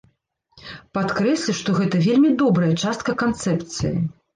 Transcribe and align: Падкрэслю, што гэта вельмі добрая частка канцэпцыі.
Падкрэслю, 0.99 1.55
што 1.61 1.77
гэта 1.79 2.03
вельмі 2.09 2.35
добрая 2.43 2.75
частка 2.83 3.21
канцэпцыі. 3.25 3.99